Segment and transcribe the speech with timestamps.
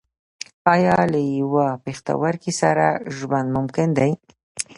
[0.73, 2.85] ایا له یوه پښتورګي سره
[3.17, 4.11] ژوند ممکن دی